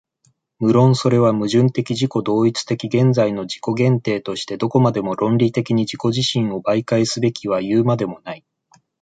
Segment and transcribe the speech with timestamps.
[0.57, 8.43] 無論それは矛盾的自己同一的現在の自己限定としてどこまでも論理的に自己自身を媒介すべきはいうまでもない。